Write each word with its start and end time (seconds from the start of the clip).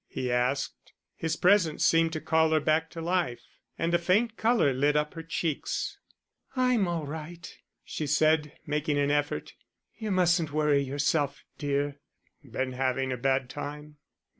he 0.07 0.31
asked. 0.31 0.93
His 1.15 1.35
presence 1.35 1.85
seemed 1.85 2.11
to 2.13 2.19
call 2.21 2.49
her 2.53 2.59
back 2.59 2.89
to 2.89 3.01
life, 3.01 3.43
and 3.77 3.93
a 3.93 3.99
faint 3.99 4.35
colour 4.35 4.73
lit 4.73 4.95
up 4.95 5.13
her 5.13 5.21
cheeks. 5.21 5.99
"I'm 6.55 6.87
all 6.87 7.05
right," 7.05 7.47
she 7.83 8.07
said, 8.07 8.51
making 8.65 8.97
an 8.97 9.11
effort. 9.11 9.53
"You 9.95 10.09
mustn't 10.09 10.51
worry 10.51 10.81
yourself, 10.81 11.43
dear." 11.59 11.99
"Been 12.43 12.71
having 12.71 13.11
a 13.11 13.15
bad 13.17 13.47
time?" 13.47 13.97